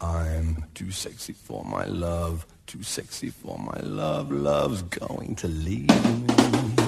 [0.00, 5.88] I'm too sexy for my love, too sexy for my love, love's going to leave
[5.88, 6.85] me.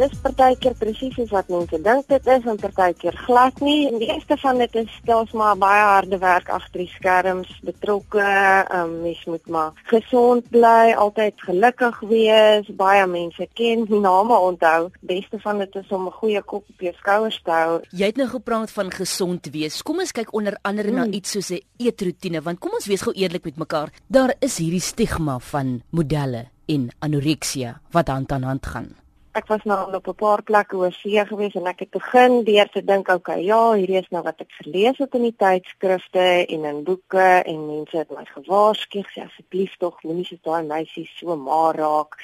[0.00, 3.88] Is partykeer presies soos wat mense dink dit is en partykeer glad nie.
[3.88, 8.28] En die eerste van dit is stelself maar baie harde werk agter die skerms, betrokke,
[8.74, 14.90] um, mens moet maar gesond bly, altyd gelukkig wees, baie mense ken, name onthou.
[15.00, 17.80] Beste van dit is om 'n goeie kop op jou skouers te hou.
[17.90, 19.82] Jy het nou gepraat van gesond wees.
[19.82, 20.96] Kom ons kyk onder andere hmm.
[20.96, 23.90] na iets soos 'n eetroetine want kom ons wees gou eerlik met mekaar.
[24.06, 29.07] Daar is hierdie stigma van modelle en anoreksia wat hand aan hand gaan
[29.38, 32.68] ek was nou op 'n paar plekke oor see gewees en ek het begin deur
[32.68, 36.64] te dink, okay, ja, hierdie is nou wat ek gelees het in die tydskrifte en
[36.64, 41.36] in boeke en mense het my gewaarsku, sê asseblief tog moenie so daai meisies so
[41.36, 42.18] maar raak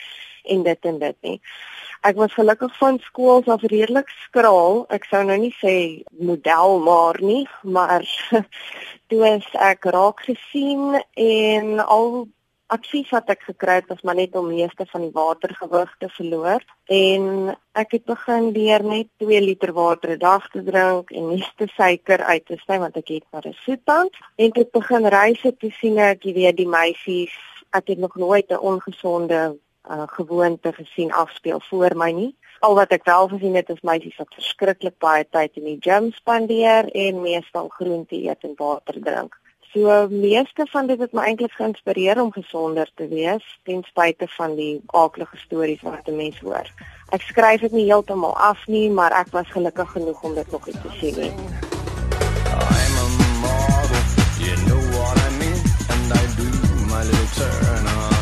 [0.45, 1.41] en dit en dit nie.
[2.05, 4.85] Ek was gelukkig van skool af redelik skraal.
[4.93, 8.05] Ek sou nou nie sê model maar nie, maar
[9.09, 9.23] toe
[9.71, 12.27] ek raak gesien en al
[12.75, 16.63] advies wat ek gekry het was maar net om meeste van die watergewig te verloor.
[16.91, 21.47] En ek het begin leer net 2 liter water 'n dag te drink en nie
[21.57, 24.13] te suiker uit te sny want ek het maar 'n soetand.
[24.37, 27.35] En ek begin reise te sien ek weet die meisies
[27.71, 29.59] ek het nog nooit 'n ongesonde
[29.91, 32.37] uh, gewoonte gesien afspeel voor my nie.
[32.61, 36.13] Al wat ek wel gesien het is meisies wat verskriklik baie tyd in die gym
[36.13, 39.43] spandeer en meestal groente eet en water drink
[39.75, 44.55] So meeste van dit het my eintlik geïnspireer om gesonder te wees ten spyte van
[44.55, 46.71] die aardige stories wat 'n mens hoor.
[47.11, 50.65] Ek skryf dit nie heeltemal af nie, maar ek was gelukkig genoeg om dit nog
[50.65, 51.35] te sien nie.
[52.55, 53.07] I'm a
[53.43, 54.03] model,
[54.47, 55.61] you know what I mean,
[55.93, 56.49] and I do
[56.87, 58.14] my little turn on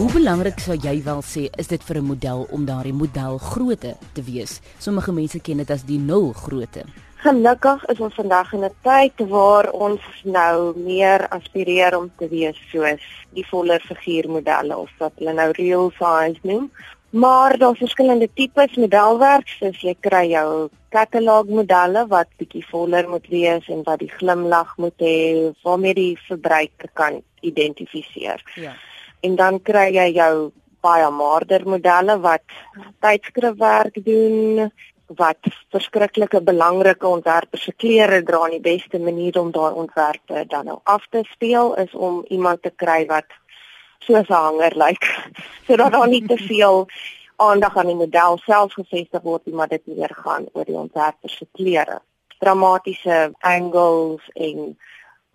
[0.00, 3.90] Hoe belangrik sou jy wel sê is dit vir 'n model om daardie model grootte
[4.14, 4.60] te wees?
[4.78, 6.84] Sommige mense ken dit as die nul grootte.
[7.16, 12.56] Gelukkig is ons vandag in 'n tyd waar ons nou meer aspireer om te wees
[12.72, 16.70] soos die voller figuurmodelle of wat hulle nou real size noem.
[17.10, 23.68] Maar daar's verskillende tipes modelwerk, soos jy kry jou katalogmodelle wat bietjie voller moet wees
[23.68, 28.40] en wat die glimlag moet hê waarmee die verbruiker kan identifiseer.
[28.54, 28.72] Ja
[29.20, 30.50] en dan kry jy jou
[30.80, 32.46] baie maarder modelle wat
[33.04, 34.70] tydskrifwerk doen
[35.18, 40.70] wat verskriklike belangrike ontwerpers se klere dra en die beste manier om daai ontwerpe dan
[40.70, 43.26] nou af te speel is om iemand te kry wat
[44.06, 45.08] soos 'n hanger lyk like,
[45.66, 46.86] sodat daar nie te veel
[47.36, 51.36] aandag aan die model self gefestig word nie maar dit meer gaan oor die ontwerpers
[51.36, 52.00] se klere.
[52.38, 54.78] Dramatiese angles en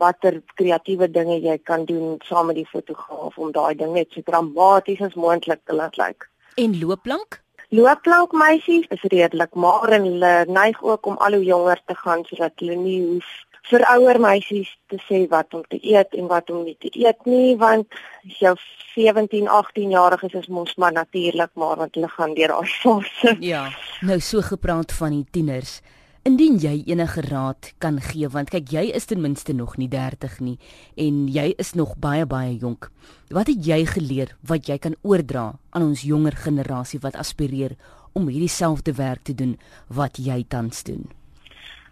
[0.01, 4.21] watter kreatiewe dinge jy kan doen saam met die fotograaf om daai ding net so
[4.21, 6.29] dramaties as moontlik te laat lyk.
[6.55, 7.41] En loopplank?
[7.69, 12.53] Loopplank meisies is redelik, maar hulle neig ook om al hoe jonger te gaan sodat
[12.61, 13.31] hulle nie hoef
[13.69, 17.25] vir ouer meisies te sê wat om te eet en wat om nie te eet
[17.29, 18.53] nie want as jy
[18.95, 23.35] 17, 18 jariges is mos maar natuurlik maar want hulle gaan deur daai fase.
[23.41, 23.65] Ja,
[24.05, 25.79] nou so gepraat van die tieners.
[26.25, 30.39] Indien jy enige raad kan gee want kyk jy is ten minste nog nie 30
[30.41, 30.55] nie
[31.03, 32.87] en jy is nog baie baie jonk.
[33.29, 37.75] Wat het jy geleer wat jy kan oordra aan ons jonger generasie wat aspireer
[38.17, 39.53] om hierdie selfde werk te doen
[39.99, 41.05] wat jy tans doen?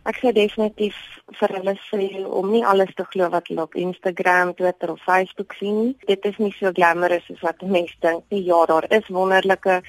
[0.09, 0.97] Ek sê definitief
[1.37, 5.53] vir hulle sê om nie alles te glo wat hulle op Instagram, Twitter of Facebook
[5.61, 5.95] sien nie.
[6.09, 8.47] Dit is nie so glamorous as wat mense dink nie.
[8.49, 9.83] Ja, daar is wonderlike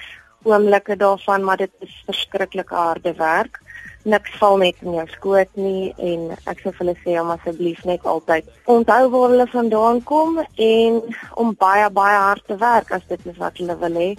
[0.45, 3.63] oomblikke daarvan, maar dit is verskriklike harde werk
[4.05, 7.83] niks val net in jou skoot nie en ek sê vir hulle sê om asseblief
[7.89, 10.99] net altyd onthou waar hulle vandaan kom en
[11.43, 14.11] om baie baie hard te werk as dit is wat hulle wil hê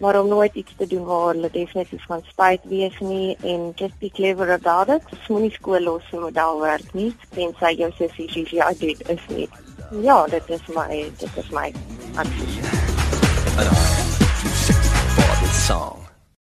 [0.00, 3.98] maar om nooit iets te doen waar hulle definitief van spyt wees nie en just
[3.98, 5.02] be clever about it.
[5.10, 7.10] Dis moenie skool los en model werk nie.
[7.34, 9.48] Tensy jou sussie sê jy dit is nie.
[10.02, 11.70] Ja, dit is my dit is my
[12.16, 13.93] advies.